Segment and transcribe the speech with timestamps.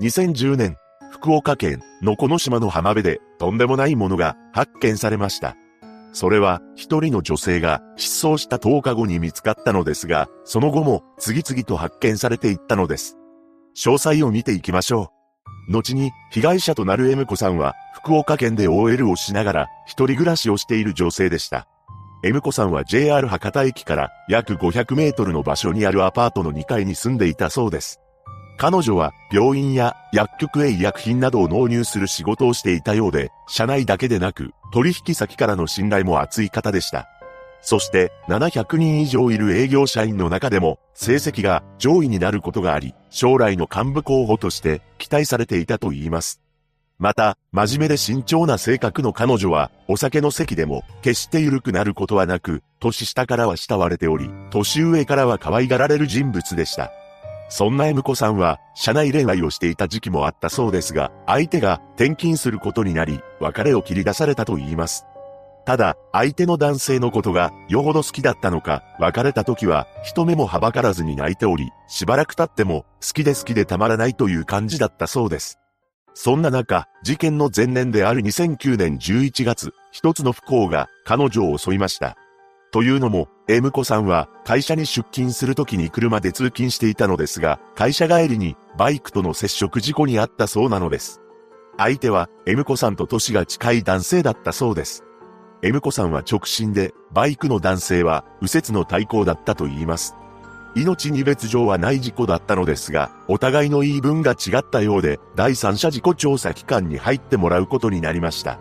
[0.00, 0.76] 2010年、
[1.12, 5.56] 福岡県のこの島の浜辺でとんでもないものが発見されました。
[6.12, 13.16] それは一人の女性が失踪した10日後に見つかったのですが、その後も次々と発見されていったのです。
[13.76, 15.12] 詳細を見ていきましょ
[15.68, 15.72] う。
[15.72, 21.68] 後に被害者となる M 子さんは福岡県で OL をしながら一人暮らしをしている女性でした。
[22.24, 28.00] M 子さんは JR 博多駅から約500メートルの場所にあるアパートの2階に住んでいたそうです。
[28.56, 37.08] 彼女は病院や薬局へ医薬品などを納入する仕事をしていたようで、社内だけでなく取引先からの信頼も厚い方でした。
[37.60, 46.40] そして700人以上いる営業社員の中でも成績が上位になることがあり、将来の幹部候補として期待されていたと言います。
[46.98, 56.92] また、真面目で慎重な性格の彼女は、お酒の席でも、決して緩くなることはなく、年下からは慕われており、年上からは可愛がられる人物でした。
[57.48, 65.06] そんな M 子さんは、社内恋愛をしていた時期もあったそうですが、相手が転勤することになり、別れを切り出されたと言います。
[65.64, 75.58] ただ、相手の男性のことがよほど好きだったのか、別れた時は人目もはばからずに泣いており、しばらく経っても好きで好きでたまらないという感じだったそうです。
[76.12, 82.16] そんな中、事件の前年である2009年11月、一つの不幸が彼女を襲いました。
[82.74, 91.20] というのも、M 子さんは会社に出勤するときに車で通勤していたのですが、会社帰りにバイクとの接触事故にあったそうなのです。
[91.78, 95.04] 相手は M 子さんと歳が近い男性だったそうです。
[95.62, 100.16] M 子さんは直進で、バイクの男性は右折の対向だったと言います。
[100.74, 108.58] 命に別状はない事故だったのですが、お互いの言い分が違ったようで、第三者事故調査機関に入ってもらうことになりました。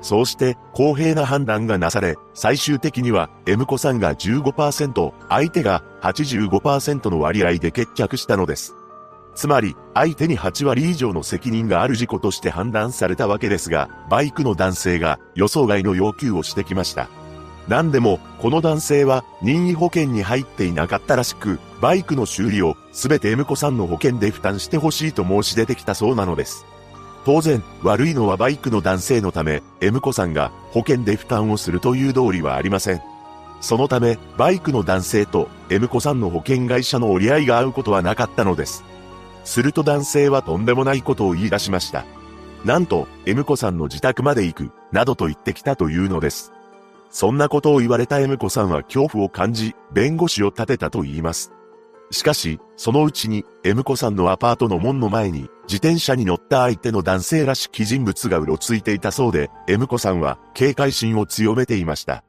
[0.00, 8.74] そうして公平な判断がなされ、最終的には M 子さんが15%、相手が85%の割合で決着したのです。
[9.34, 17.08] つまり、相手に8割以上の責任がある事故として判断されたわけですが、バイクの男性が予想外の要求をしてきました。
[17.68, 26.66] 何でも、この男性は任意保険に入っていなかったらしく、バイクの修理をすべて M 子さんの保険で負担してほしいと申し出てきたそうなのです。
[27.24, 33.02] 当然、悪いのはバイクの男性のため、M 子さんが保険で負担をするという道理はありません。
[33.60, 38.84] そのため、バイクの男性と M 子さんの保険会社の折り合いが合うことはなかったのです。
[39.44, 42.04] すると男性はとんでもないことを言い出しました。
[42.64, 46.52] なんと、M 子さんの自宅まで行く、などと言ってきたというのです。
[47.10, 51.52] そんなことを言われた M 子さんは恐怖を感じ、弁護士を立てたと言います。
[52.10, 62.24] しかし、そのうちに、M 子さんのアパートの門の前に、自転車に乗った相手の男性らしき人物がうろついていたそうで、M 子さんは警戒心を強めていました。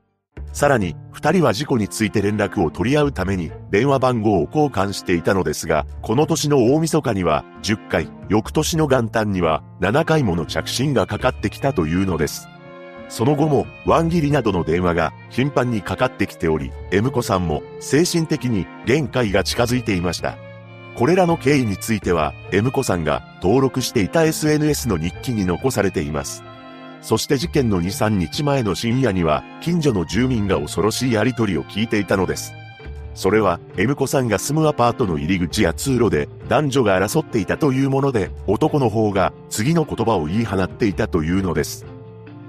[0.53, 12.47] さらに、二人は事故について連絡を取り合うために、電話番号を交換していたのですが、この年の大晦日には、10回、翌年の元旦には、7回もの着信がかかってきたというのです。
[13.11, 20.37] その後も、ワン切りなどの電話が頻繁にかかってきており、M 子さんも精神的に限界が近づいていました。
[20.95, 26.41] これらの経緯については、M 子さんが登録していた SNS の日記に残されています。
[27.01, 32.53] そして事件の2、3日前の深夜には、近所の住民が恐ろしいやりとりを聞いていたのです。
[33.13, 41.90] それは、M 子さんが住むアパートの入り口や通路で男女が争っていたというもので、男の方が次の言葉を言い放っていたというのです。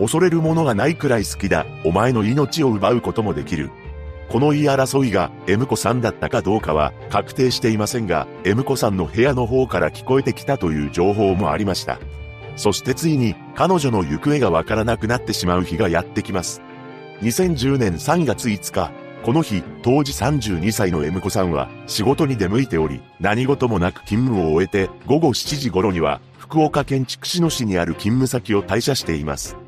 [0.02, 1.64] 恐れるものがないくらい好きだ。
[1.84, 3.70] お前の命を奪うこともできる。
[4.28, 12.00] この言い争いが M 子さんだったかどうかは確定していませんが、M 子さんの部屋の方から聞こえてきたという情報もありました。
[12.56, 16.62] そしてついに彼女の行方がわからなくなってしまう日がやってきます。
[17.20, 18.90] 2010年3月5日、
[19.22, 29.61] この日、当時32歳の M 子さんは仕事に出向いており、何事もなく勤務を終えて午後7時頃には福岡県筑紫野市にある勤務先を退社しています。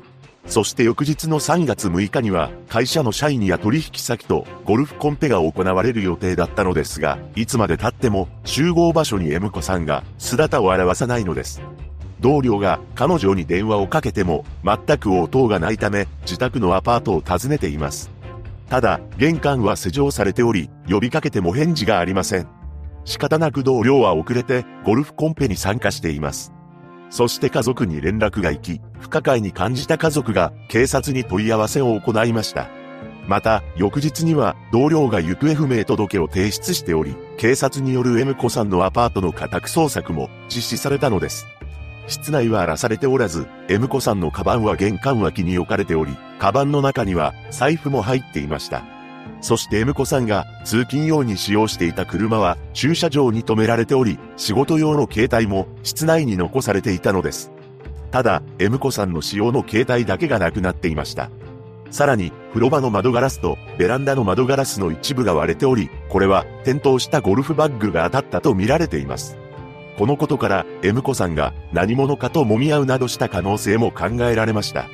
[0.47, 11.61] そして翌日の3月6日には、会社の社員や取引先とゴルフコンペが行われる予定だったのですが、いつまで経っても集合場所に M 子さんが姿を現さないのです。
[12.19, 18.11] 同僚が彼女に電話をかけても全く応答がないため、自宅のアパートを訪ねています。
[18.69, 22.47] ただ、玄関は施錠されており、呼びかけても返事がありません。
[23.03, 26.54] 仕方なく同僚は遅れてゴルフコンペに参加しています。
[27.15, 32.67] そして家族に連絡が行き、不可解に感じた家族が警察に問い合わせを行いました。
[33.25, 41.47] また、翌日には同僚が行方不明届を提出しており、警察による M 子さんのアパートの家宅捜索も実施されたのです。
[42.07, 48.94] 室内は荒らされておらず、M 子さんのカバンは玄関脇に置かれており、カバンの中には財布も入っていました。
[49.45, 57.51] そして M 子さんが通勤用に使用していた車は駐車場に止められており、仕事用の携帯も室内に残されていたのです。
[58.09, 61.29] ただ、M 子さんの使用の携帯だけがなくなっていました。
[61.91, 69.37] さらに、風呂場の窓ガラスとベランダの窓ガラスの一部が割れており、これは転倒したゴルフバッグが当たったと見られています。
[69.99, 74.89] このことから、M 子さんが何者かと揉み合うなどした可能性も考えられました。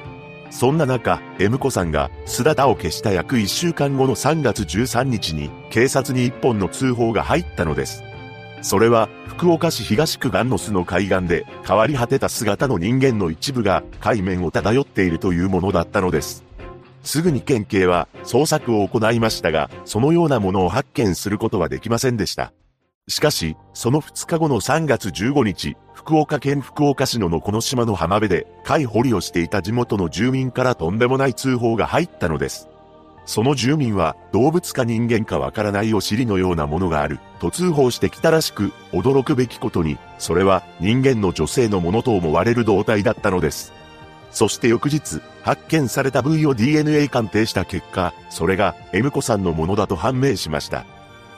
[0.52, 8.04] そんな中、M 子さんが姿を消した約1週間後の3月13日に警察に一本の通報が入ったのです。
[8.62, 16.44] それは、福岡市東区岸の巣の海岸で変わり果てた姿の人間の一部が海面を漂っているというものだったのです。
[17.02, 22.54] すぐに県警は捜索を行いましたが、そのようなものを発見することはできませんでした。
[23.12, 32.70] しかし、その2日後の3月15日、福岡県福岡市ののこの島の浜辺で貝掘りをしていた地元の住民からとんでもない通報が入ったのです。
[33.26, 43.74] その住民は動物か人間かわからないお尻のようなものがあると通報してきたらしく驚くべきことにそれは人間の女性のものと思われる胴体だったのです。
[44.32, 50.86] そして翌日発見された部位を DNA 鑑定した結果それが M 子さんのものだと判明しました。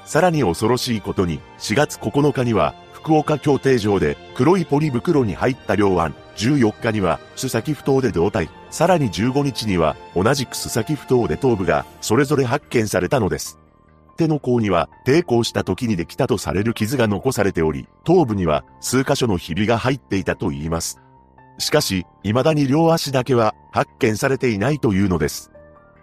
[0.06, 13.60] さらに恐ろしいことに4月9日には福岡協定場で黒いポリ袋に入った両腕、14日には須崎不当で胴体、さらに15日には同じく須崎不当で頭部がそれぞれ発見されたのです。
[14.16, 21.02] 手の甲には抵抗した時にできたとされる傷が残されており、頭部には数箇所のひびが入っていたと言います。
[21.58, 25.52] しかし、未だに両足だけは発見されていないというのです。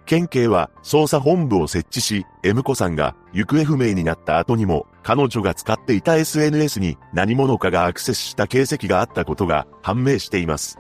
[0.05, 10.78] 県警は捜査本部を設置し、M 子さんが行方不明になった後にも、彼女が使っていた SNS に何者かがアクセスした形跡があったことが判明しています。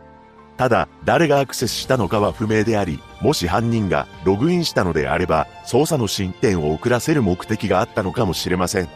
[0.56, 8.88] ただ、誰がアクセスしたのかは不明であり、もし犯人がログインしたのであれば、捜査の進展を遅らせる目的があったのかもしれません。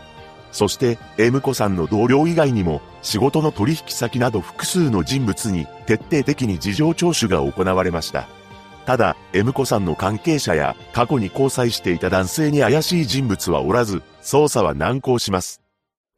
[0.53, 8.29] そして、M 子さんの同僚以外にも、仕事の取引先など複数の人物に徹底的に事情聴取が行われました。
[8.87, 15.63] ただ、M 子さんの関係者や過去に交際していた男性に怪しい人物はおらず、捜査は難航します。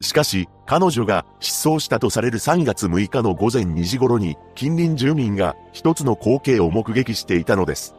[0.03, 7.95] しかし、彼女が失踪したとされる3月6日の午前2時頃に、近隣住民が一つの光景を目撃していたのです。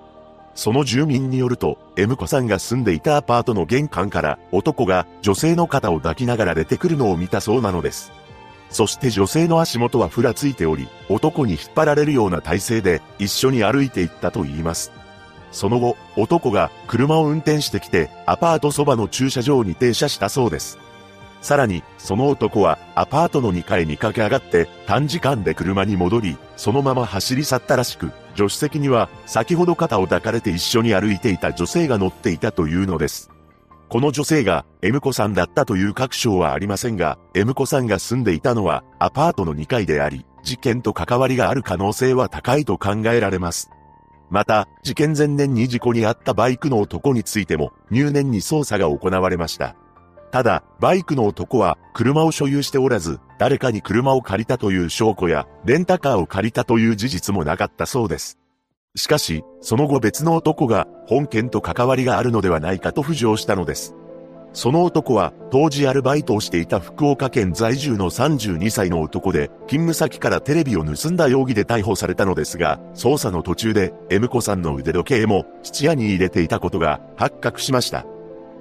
[0.54, 8.12] その住民によると、M 子さんが住んでいたアパートの玄関から男が女性の肩を抱きながら出てくるのを見たそうなのです。
[8.70, 14.92] そして女性の足元はふらついており、男に引っ張られるような体勢で一緒に歩いていったと言います。
[15.52, 20.78] その後、男が車を運転してきて、アパートそばの駐車場に停車したそうです。
[21.42, 33.37] さらに、その男はアパートの2階に駆け上がって短時間で車に戻り、そのまま走り去ったらしく、助手席には先ほど肩を抱かれて一緒に歩いていた女性が乗っていたというのです。
[33.90, 43.70] この女性が M 子さんだったという確証はありませんが、M 子さんが住んでいたのはアパートの2階であり、事件と関わりがある可能性は高いと考えられます。
[44.30, 49.78] また、事件前年に事故に遭ったバイクの男についても入念に捜査が行われました。
[50.32, 58.38] ただ、バイクの男は車を所有しておらず、誰かに車を借りたという証拠や、レンタカーを借りたという事実もなかったそうです。
[58.98, 63.96] しかし、その後別の男が本件と関わりがあるのではないかと浮上したのです。
[64.54, 78.06] その男は当時アルバイトをしていた福岡県在住の32歳の男で、勤務先からテレビを盗んだ容疑で逮捕されたのですが、捜査の途中で M 子さんの腕時計も質屋に入れていたことが発覚しました。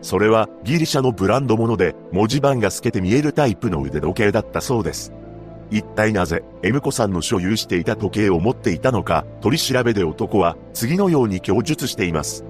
[0.02, 5.14] それはギリシャのブランド物で文字盤が透けて見えるタイプの腕時計だったそうです。
[5.70, 12.44] 一体なぜ、M 子さんの所有していた時計を持っていたのか、取り調べで男は次のように供述しています。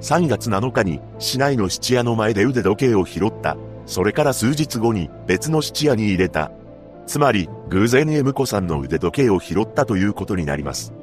[0.00, 3.56] 3月7日に市内の質屋の前で腕時計を拾った。
[3.86, 6.50] それから数日後に別の質屋に入れた。
[7.06, 10.94] つまり、偶然 M 子さんの腕時計を拾ったということになります。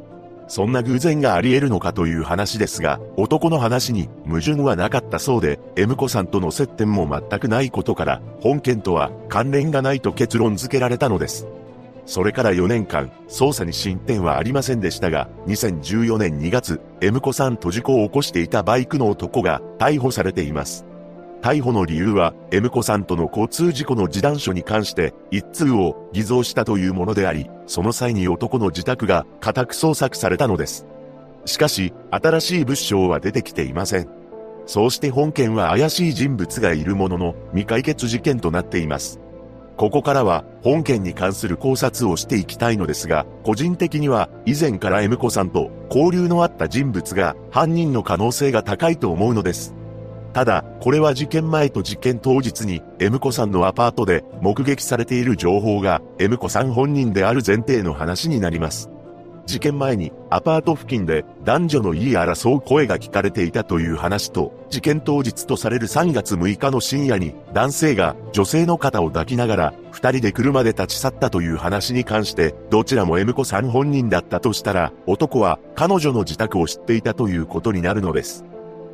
[0.51, 11.47] そんな偶然があり得るのかという話ですが、男の話に矛盾はなかったそうで、M 子さんとの接点も全くないことから、本件とは関連がないと結論付けられたのです。
[12.05, 20.90] それから4年間、捜査に進展はありませんでしたが、2014年2月、M 子さんと事故を起こしていたバイクの男が逮捕されています。
[21.41, 30.85] 逮捕の理由は、M 子さんとの交通事故の示談書に関して、一通を偽造したというものであり、その際に男の自宅が家宅捜索されたのです。
[31.45, 34.07] しかし、新しい物証は出てきていません。
[34.67, 39.19] そうして本件は怪しい人物がいるものの、未解決事件となっています。
[39.77, 49.73] ここからは本件に関する考察をしていきたいのですが、個人的には以前から M 子さんと交流のあった人物が犯人の可能性が高いと思うのです。
[50.33, 58.89] ただ、これは事件前と事件当日に、M 子さんのアパートで目撃されている情報が、M 子さん本人である前提の話になります。
[59.45, 78.45] 事件前にアパート付近で男女の言い争う声が聞かれていたという話と、事件当日とされる3月6日の深夜に男性が女性の肩を抱きながら二人で車で立ち去ったという話に関して、どちらも M 子さん本人だったとしたら、男は彼女の自宅を知っていたということになるのです。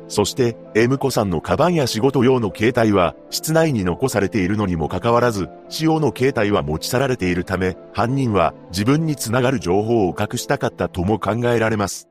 [0.08, 12.08] そして、M 子さんのカバンや仕事用の携帯は、室内に残されているのにもかかわらず、使用の携帯は持ち去られているため、犯人は自分につながる情報を隠したかったとも考えられます。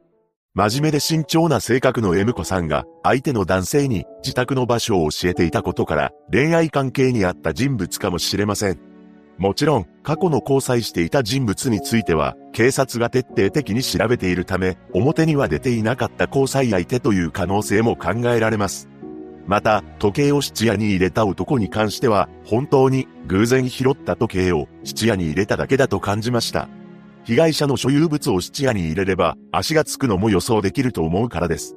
[0.53, 8.96] 真面目で慎重な性格の M 子さんが、相手の男性に自宅の場所を教えていたことから、恋愛関係にあった人物かもしれません。
[9.37, 18.89] もちろん、過去の交際していた人物については、警察が徹底的に調べているため、表には出ていなかった交際相手という可能性も考えられます。
[19.45, 26.67] また、時計を質屋に入れた男に関しては、本当に偶然拾った時計を質屋に入れただけだと感じました。
[27.23, 31.75] 被害者の所有物を質屋に入れれば、足がつくのも予想できると思うからです。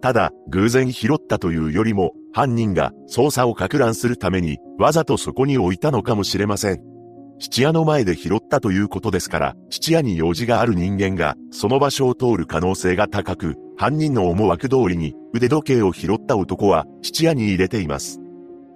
[0.00, 6.93] ただ、偶然拾ったというよりも、犯人が捜査を攪乱するために、わざとそこに置いたのかもしれません。
[7.38, 18.20] 質屋の前で拾ったということですから、質屋に用事がある人間が、その場所を通る可能性が高く、犯人の思惑通りに、腕時計を拾った男は、質屋に入れています。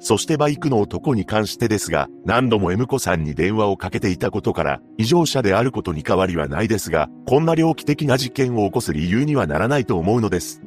[0.00, 10.62] そしてバイクの男に関してですが、何度も M 子さんに電話をかけていたことから、異常者であることに変わりはないですが、こんな猟奇的な事件を起こす理由にはならないと思うのです。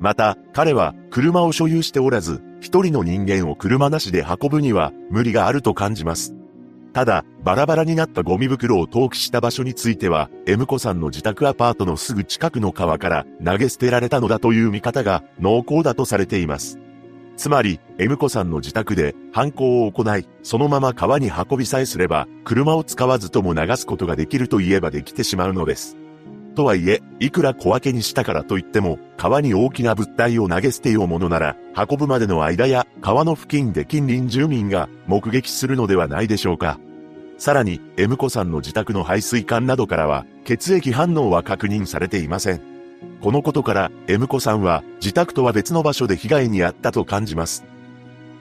[0.00, 6.37] また、彼は車を所有しておらず、一人の人間を車なしで運ぶには無理があると感じます。
[6.92, 16.78] ただ、バラバラになったゴミ袋を投棄した場所については、M 子さんの自宅アパートのすぐ近くの川から投げ捨てられたのだという見方が濃厚だとされています。
[17.36, 25.97] つまり、M 子さんの自宅で犯行を行い、そのまま川に運びさえすれば、車を使わずとも流すことができると言えばできてしまうのです。
[26.58, 36.80] とはいえ、いくら小分けにしたからといっても、川に大きな物体を投げ捨てようものなら、運ぶまでの間や川の付近で近隣住民が目撃するのではないでしょうか。
[37.38, 42.60] さらに、M 子さんの自宅の排水管などからは、血液反応は確認されていません。
[43.20, 47.62] このことから、M 子さんは、自宅とは別の場所で被害に遭ったと感じます。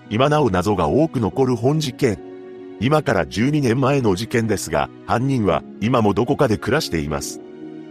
[0.10, 2.18] 今なお謎が多く残る本事件。
[2.80, 7.42] 今から12年前の事件ですが、犯人は、今もどこかで暮らしています。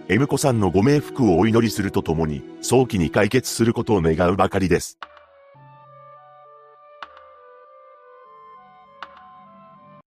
[0.08, 4.98] M 子さんのご冥福をお祈りするとともに、早期に解決することを願うばかりです。